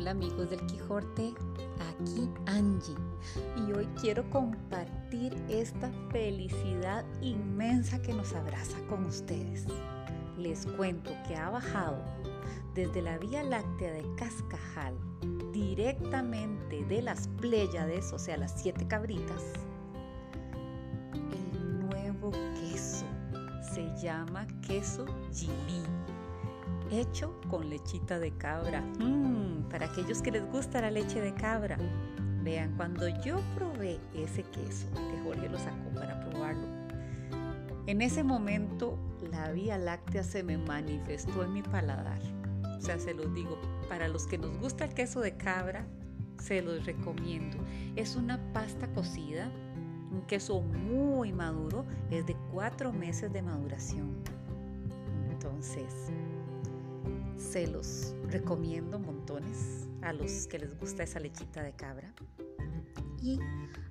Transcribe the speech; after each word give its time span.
Hola 0.00 0.12
amigos 0.12 0.48
del 0.48 0.64
Quijote, 0.64 1.34
aquí 1.78 2.26
Angie 2.46 2.94
y 3.54 3.72
hoy 3.72 3.86
quiero 4.00 4.24
compartir 4.30 5.36
esta 5.50 5.92
felicidad 6.10 7.04
inmensa 7.20 8.00
que 8.00 8.14
nos 8.14 8.32
abraza 8.32 8.78
con 8.88 9.04
ustedes. 9.04 9.66
Les 10.38 10.64
cuento 10.64 11.10
que 11.28 11.36
ha 11.36 11.50
bajado 11.50 12.02
desde 12.74 13.02
la 13.02 13.18
Vía 13.18 13.42
Láctea 13.42 13.92
de 13.92 14.14
Cascajal 14.16 14.94
directamente 15.52 16.82
de 16.86 17.02
las 17.02 17.28
Pléyades, 17.38 18.10
o 18.14 18.18
sea, 18.18 18.38
las 18.38 18.58
siete 18.58 18.88
cabritas, 18.88 19.52
el 21.12 21.90
nuevo 21.90 22.30
queso. 22.54 23.04
Se 23.74 23.84
llama 24.02 24.46
queso 24.66 25.04
Gili 25.30 25.84
hecho 26.90 27.40
con 27.48 27.70
lechita 27.70 28.18
de 28.18 28.32
cabra. 28.32 28.80
Mm, 28.80 29.68
para 29.70 29.86
aquellos 29.86 30.22
que 30.22 30.30
les 30.30 30.44
gusta 30.50 30.80
la 30.80 30.90
leche 30.90 31.20
de 31.20 31.34
cabra. 31.34 31.78
Vean, 32.42 32.74
cuando 32.76 33.08
yo 33.22 33.40
probé 33.54 33.98
ese 34.14 34.42
queso, 34.44 34.88
que 34.94 35.20
Jorge 35.24 35.48
lo 35.48 35.58
sacó 35.58 35.90
para 35.94 36.18
probarlo, 36.20 36.66
en 37.86 38.02
ese 38.02 38.22
momento 38.22 38.98
la 39.30 39.50
Vía 39.52 39.78
Láctea 39.78 40.22
se 40.22 40.42
me 40.42 40.56
manifestó 40.56 41.44
en 41.44 41.52
mi 41.52 41.62
paladar. 41.62 42.20
O 42.78 42.80
sea, 42.80 42.98
se 42.98 43.14
los 43.14 43.34
digo, 43.34 43.58
para 43.88 44.08
los 44.08 44.26
que 44.26 44.38
nos 44.38 44.56
gusta 44.58 44.84
el 44.84 44.94
queso 44.94 45.20
de 45.20 45.36
cabra, 45.36 45.86
se 46.38 46.62
los 46.62 46.86
recomiendo. 46.86 47.58
Es 47.96 48.16
una 48.16 48.38
pasta 48.52 48.88
cocida, 48.88 49.50
un 50.10 50.22
queso 50.22 50.62
muy 50.62 51.32
maduro, 51.32 51.84
es 52.10 52.26
de 52.26 52.36
cuatro 52.52 52.92
meses 52.92 53.32
de 53.32 53.42
maduración. 53.42 54.16
Entonces, 55.30 56.10
se 57.50 57.66
los 57.66 58.14
recomiendo 58.28 59.00
montones 59.00 59.88
a 60.02 60.12
los 60.12 60.46
que 60.46 60.60
les 60.60 60.78
gusta 60.78 61.02
esa 61.02 61.18
lechita 61.18 61.64
de 61.64 61.72
cabra. 61.72 62.14
Y 63.20 63.40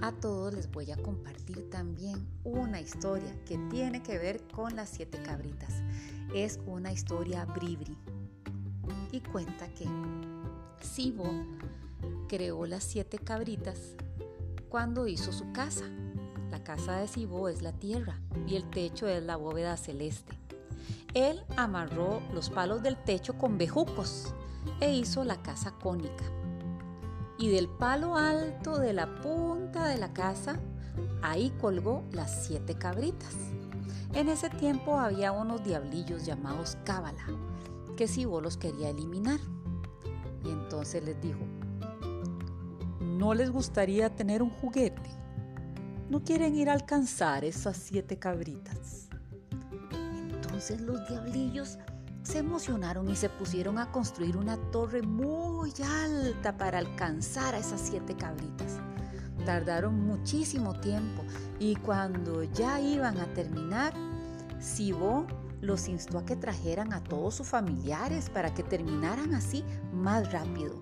a 0.00 0.10
todos 0.10 0.54
les 0.54 0.70
voy 0.70 0.90
a 0.90 0.96
compartir 0.96 1.68
también 1.68 2.26
una 2.44 2.80
historia 2.80 3.36
que 3.44 3.58
tiene 3.70 4.02
que 4.02 4.16
ver 4.16 4.42
con 4.54 4.74
las 4.74 4.88
siete 4.88 5.20
cabritas. 5.22 5.82
Es 6.34 6.60
una 6.66 6.92
historia 6.92 7.44
bribri 7.44 7.94
y 9.10 9.20
cuenta 9.20 9.68
que 9.74 9.86
Sibo 10.80 11.30
creó 12.28 12.64
las 12.64 12.84
siete 12.84 13.18
cabritas 13.18 13.96
cuando 14.70 15.06
hizo 15.06 15.30
su 15.30 15.52
casa. 15.52 15.84
La 16.50 16.64
casa 16.64 16.96
de 16.96 17.06
Sibo 17.06 17.50
es 17.50 17.60
la 17.60 17.72
tierra 17.72 18.18
y 18.46 18.56
el 18.56 18.70
techo 18.70 19.08
es 19.08 19.22
la 19.22 19.36
bóveda 19.36 19.76
celeste. 19.76 20.41
Él 21.14 21.44
amarró 21.56 22.22
los 22.32 22.48
palos 22.48 22.82
del 22.82 22.96
techo 22.96 23.36
con 23.36 23.58
bejucos 23.58 24.32
e 24.80 24.94
hizo 24.94 25.24
la 25.24 25.42
casa 25.42 25.72
cónica. 25.72 26.24
Y 27.38 27.50
del 27.50 27.68
palo 27.68 28.16
alto 28.16 28.78
de 28.78 28.94
la 28.94 29.14
punta 29.20 29.88
de 29.88 29.98
la 29.98 30.14
casa, 30.14 30.58
ahí 31.20 31.50
colgó 31.60 32.04
las 32.12 32.46
siete 32.46 32.76
cabritas. 32.76 33.34
En 34.14 34.28
ese 34.28 34.48
tiempo 34.48 34.98
había 34.98 35.32
unos 35.32 35.62
diablillos 35.64 36.24
llamados 36.24 36.78
cábala, 36.84 37.26
que 37.96 38.08
Sibo 38.08 38.40
los 38.40 38.56
quería 38.56 38.88
eliminar. 38.88 39.40
Y 40.44 40.48
entonces 40.48 41.04
les 41.04 41.20
dijo, 41.20 41.40
¿no 43.00 43.34
les 43.34 43.50
gustaría 43.50 44.14
tener 44.14 44.42
un 44.42 44.50
juguete? 44.50 45.10
¿No 46.08 46.24
quieren 46.24 46.54
ir 46.56 46.70
a 46.70 46.74
alcanzar 46.74 47.44
esas 47.44 47.76
siete 47.76 48.18
cabritas? 48.18 49.08
Entonces 50.52 50.82
los 50.82 51.08
diablillos 51.08 51.78
se 52.22 52.40
emocionaron 52.40 53.08
y 53.08 53.16
se 53.16 53.30
pusieron 53.30 53.78
a 53.78 53.90
construir 53.90 54.36
una 54.36 54.58
torre 54.70 55.00
muy 55.00 55.72
alta 55.82 56.58
para 56.58 56.76
alcanzar 56.76 57.54
a 57.54 57.58
esas 57.58 57.80
siete 57.80 58.14
cabritas. 58.14 58.76
Tardaron 59.46 59.98
muchísimo 60.06 60.78
tiempo 60.78 61.24
y 61.58 61.76
cuando 61.76 62.44
ya 62.44 62.78
iban 62.80 63.16
a 63.18 63.32
terminar, 63.32 63.94
Sibó 64.60 65.26
los 65.60 65.88
instó 65.88 66.18
a 66.18 66.24
que 66.24 66.36
trajeran 66.36 66.92
a 66.92 67.02
todos 67.02 67.36
sus 67.36 67.48
familiares 67.48 68.30
para 68.30 68.52
que 68.54 68.62
terminaran 68.62 69.34
así 69.34 69.64
más 69.92 70.30
rápido. 70.32 70.80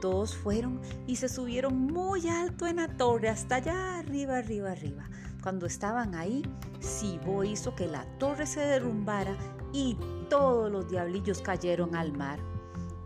Todos 0.00 0.34
fueron 0.34 0.80
y 1.06 1.16
se 1.16 1.28
subieron 1.28 1.78
muy 1.78 2.28
alto 2.28 2.66
en 2.66 2.76
la 2.76 2.88
torre, 2.88 3.28
hasta 3.28 3.56
allá 3.56 3.98
arriba, 3.98 4.38
arriba, 4.38 4.70
arriba. 4.70 5.10
Cuando 5.42 5.66
estaban 5.66 6.14
ahí, 6.14 6.42
Sibo 6.78 7.42
hizo 7.42 7.74
que 7.74 7.88
la 7.88 8.04
torre 8.18 8.46
se 8.46 8.60
derrumbara 8.60 9.36
y 9.72 9.98
todos 10.30 10.70
los 10.70 10.88
diablillos 10.88 11.42
cayeron 11.42 11.96
al 11.96 12.12
mar. 12.12 12.38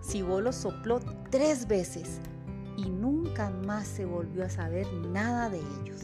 Sibo 0.00 0.42
los 0.42 0.54
sopló 0.54 1.00
tres 1.30 1.66
veces 1.66 2.20
y 2.76 2.90
nunca 2.90 3.48
más 3.48 3.88
se 3.88 4.04
volvió 4.04 4.44
a 4.44 4.50
saber 4.50 4.86
nada 4.92 5.48
de 5.48 5.60
ellos. 5.60 6.02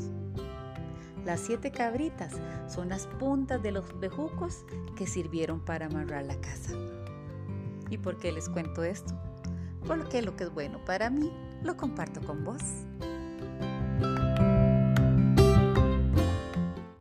Las 1.26 1.40
siete 1.40 1.70
cabritas 1.70 2.32
son 2.66 2.88
las 2.88 3.06
puntas 3.06 3.62
de 3.62 3.70
los 3.70 4.00
bejucos 4.00 4.64
que 4.96 5.06
sirvieron 5.06 5.60
para 5.60 5.86
amarrar 5.86 6.24
la 6.24 6.40
casa. 6.40 6.72
¿Y 7.90 7.98
por 7.98 8.16
qué 8.16 8.32
les 8.32 8.48
cuento 8.48 8.82
esto? 8.82 9.14
Porque 9.86 10.22
lo 10.22 10.34
que 10.34 10.44
es 10.44 10.54
bueno 10.54 10.82
para 10.86 11.10
mí 11.10 11.30
lo 11.62 11.76
comparto 11.76 12.22
con 12.22 12.42
vos. 12.42 12.62